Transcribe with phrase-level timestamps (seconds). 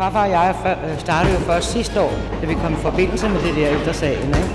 [0.00, 3.42] Farfar og jeg øh, startede jo først sidste år, da vi kom i forbindelse med
[3.42, 4.28] det der ældresagen.
[4.28, 4.48] Ikke?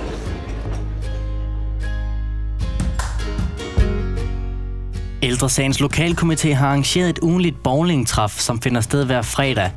[5.24, 9.72] Ældresagens lokalkomité har arrangeret et ugenligt bowlingtræf, som finder sted hver fredag.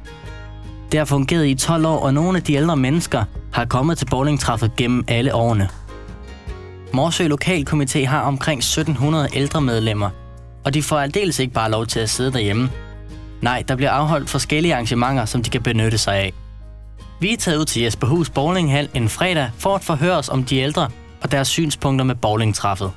[0.93, 4.07] Det har fungeret i 12 år, og nogle af de ældre mennesker har kommet til
[4.11, 5.69] bowlingtræffet gennem alle årene.
[6.93, 10.11] Morsø Lokalkomité har omkring 1700 ældre medlemmer,
[10.65, 12.71] og de får aldeles ikke bare lov til at sidde derhjemme.
[13.43, 16.33] Nej, der bliver afholdt forskellige arrangementer, som de kan benytte sig af.
[17.21, 20.57] Vi er taget ud til Jesperhus Bowlinghal en fredag for at forhøre os om de
[20.59, 20.89] ældre
[21.23, 22.93] og deres synspunkter med bowlingtræffet.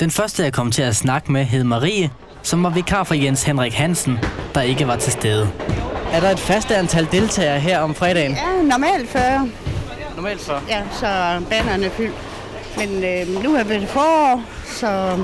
[0.00, 2.10] Den første, jeg kom til at snakke med, hed Marie,
[2.42, 4.18] som var vikar for Jens Henrik Hansen,
[4.54, 5.50] der ikke var til stede.
[6.12, 8.32] Er der et fast antal deltagere her om fredagen?
[8.32, 9.48] Ja, normalt 40.
[10.16, 10.52] Normalt så.
[10.68, 11.06] Ja, så
[11.50, 12.14] banerne er fyldt.
[12.76, 15.18] Men øh, nu er det forår, så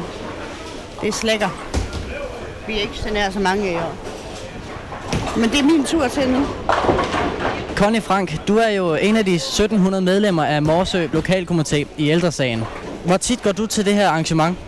[1.03, 1.49] det slækker.
[2.67, 4.12] Vi er ikke så nær så mange i år.
[5.37, 6.47] Men det er min tur til nu.
[7.77, 12.65] Conny Frank, du er jo en af de 1700 medlemmer af Morsø Lokalkomité i ældresagen.
[13.05, 14.59] Hvor tit går du til det her arrangement?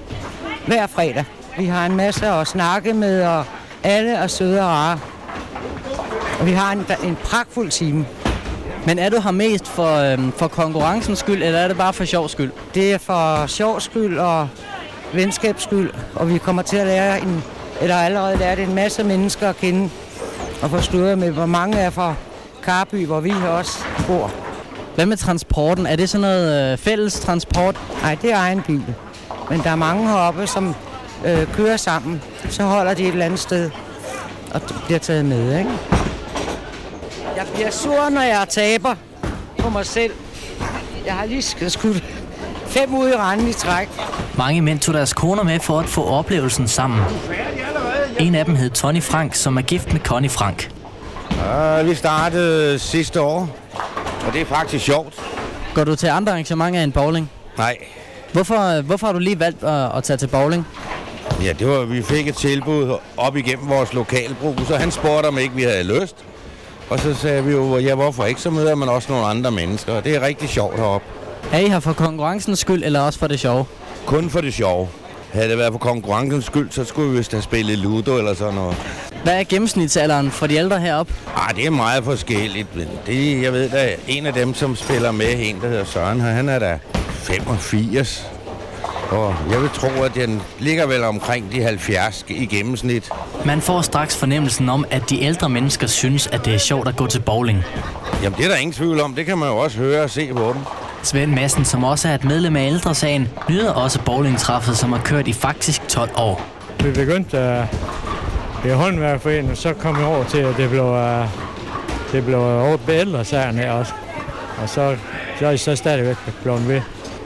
[0.67, 1.25] Hver fredag.
[1.59, 3.45] Vi har en masse at snakke med, og
[3.83, 4.99] alle er søde og rare.
[6.41, 8.07] Og vi har en, en pragtfuld time.
[8.87, 12.05] Men er du her mest for, øhm, for konkurrencens skyld, eller er det bare for
[12.05, 12.51] sjov skyld?
[12.75, 14.49] Det er for sjov skyld og
[15.13, 17.43] venskabs skyld, og vi kommer til at lære en,
[17.81, 19.91] eller allerede lært en masse mennesker at kende
[20.63, 22.15] og forstå med, hvor mange er fra
[22.63, 24.31] Karby, hvor vi også bor.
[24.95, 25.87] Hvad med transporten?
[25.87, 27.77] Er det sådan noget øh, fælles transport?
[28.03, 28.95] Nej, det er egen bil.
[29.51, 30.75] Men der er mange heroppe, som
[31.27, 32.23] øh, kører sammen.
[32.51, 33.71] Så holder de et eller andet sted
[34.55, 35.71] og bliver taget med, ikke?
[37.37, 38.95] Jeg bliver sur, når jeg taber
[39.59, 40.13] på mig selv.
[41.07, 42.05] Jeg har lige sk- skudt
[42.67, 43.89] fem ude i randen i træk.
[44.39, 47.01] Mange mænd tog deres koner med for at få oplevelsen sammen.
[48.19, 50.71] En af dem hed Tony Frank, som er gift med Conny Frank.
[51.31, 53.49] Uh, vi startede sidste år,
[54.27, 55.15] og det er faktisk sjovt.
[55.75, 57.31] Går du til andre arrangementer end bowling?
[57.59, 57.77] Nej,
[58.33, 60.67] Hvorfor, hvorfor har du lige valgt at, at tage til bowling?
[61.43, 65.39] ja, det var, vi fik et tilbud op igennem vores lokalbrug, så han spurgte, om
[65.39, 66.17] ikke vi havde lyst.
[66.91, 69.93] Og så sagde vi jo, ja, hvorfor ikke, så møder man også nogle andre mennesker,
[69.93, 71.07] og det er rigtig sjovt heroppe.
[71.53, 73.65] Er I her for konkurrencens skyld, eller også for det sjove?
[74.07, 74.89] Kun for det sjove.
[75.35, 78.55] Havde det været for konkurrencens skyld, så skulle vi vist have spillet Ludo eller sådan
[78.55, 78.77] noget.
[79.23, 81.13] Hvad er gennemsnitsalderen for de ældre heroppe?
[81.37, 85.13] Ah, det er meget forskelligt, men det, jeg ved da, en af dem, som spiller
[85.13, 88.31] med, en der hedder Søren, han er da 85.
[89.11, 93.11] Og jeg vil tro, at den ligger vel omkring de 70 i gennemsnit.
[93.45, 96.97] Man får straks fornemmelsen om, at de ældre mennesker synes, at det er sjovt at
[96.97, 97.65] gå til bowling.
[98.23, 99.15] Jamen, det er der ingen tvivl om.
[99.15, 100.63] Det kan man jo også høre og se på dem.
[101.05, 105.29] Svend Madsen, som også er et medlem af ældresagen, nyder også bowlingtræffet, som har kørt
[105.29, 106.43] i faktisk 12 år.
[106.85, 107.67] Vi begyndte
[108.65, 111.29] uh, i håndværkerforeningen, så kom vi over til, at det blev, uh,
[112.13, 113.93] det blev over ældresagen her også.
[114.63, 114.97] Og så,
[115.39, 116.81] så er I så stadigvæk blevet ved.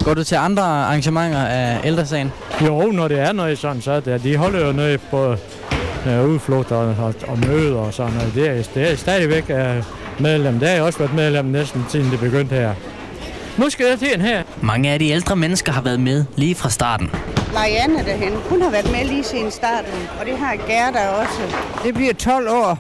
[0.05, 2.33] Går du til andre arrangementer af ældresagen?
[2.67, 5.37] Jo, når det er noget sådan, så er det, de holder jo noget på
[6.27, 8.34] udflugter og, og, og, møder og sådan noget.
[8.34, 9.84] Det er, det er stadigvæk uh,
[10.22, 10.59] medlem.
[10.59, 12.75] Det har jeg også været medlem næsten siden det begyndte her.
[13.58, 14.42] Nu skal jeg til en her.
[14.62, 17.10] Mange af de ældre mennesker har været med lige fra starten.
[17.54, 21.56] Marianne derhen, hun har været med lige siden starten, og det har Gerda også.
[21.84, 22.78] Det bliver 12 år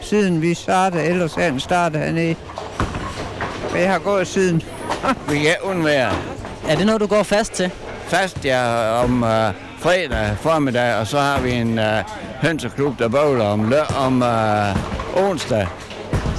[0.00, 2.34] siden vi startede, ældresagen startede hernede.
[3.72, 4.62] Men jeg har gået siden.
[5.30, 6.12] Vi er undvære.
[6.68, 7.70] Er det noget, du går fast til?
[8.06, 9.28] Fast ja, om uh,
[9.78, 11.84] fredag formiddag, og så har vi en uh,
[12.42, 15.66] hønseklub, der bowler om, lø- om uh, onsdag.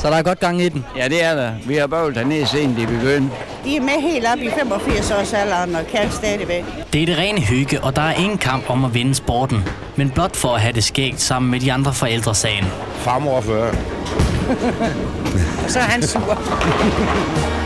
[0.02, 0.86] Så der er godt gang i den.
[0.98, 1.52] Ja, det er der.
[1.68, 3.36] Vi har bowlet hernede siden de begyndte.
[3.64, 6.64] De er med helt op i 85 års alderen og kan stadigvæk.
[6.94, 9.64] Det er det rene hygge, og der er ingen kamp om at vinde sporten.
[9.96, 12.66] Men blot for at have det skægt sammen med de andre forældresagen.
[12.96, 13.72] Farmor før.
[15.64, 16.38] Og så er han sur.